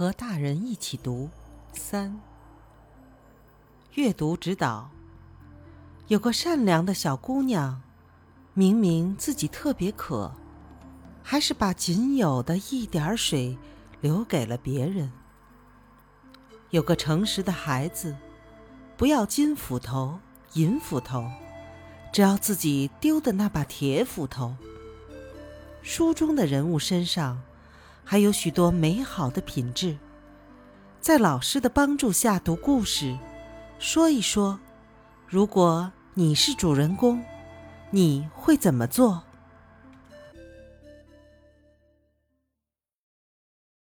[0.00, 1.28] 和大人一起读
[1.74, 2.18] 三。
[3.96, 4.90] 阅读指导：
[6.08, 7.82] 有个善良的小姑娘，
[8.54, 10.32] 明明自己特别渴，
[11.22, 13.58] 还是把仅有的一点水
[14.00, 15.12] 留给了别人。
[16.70, 18.16] 有个诚实的孩子，
[18.96, 20.18] 不要金斧头、
[20.54, 21.30] 银斧头，
[22.10, 24.56] 只要自己丢的那把铁斧头。
[25.82, 27.38] 书中的人物身上。
[28.10, 29.96] 还有许多美好的品质，
[31.00, 33.16] 在老师的帮助下读故事，
[33.78, 34.58] 说一说，
[35.28, 37.22] 如果你是主人公，
[37.92, 39.22] 你会怎么做？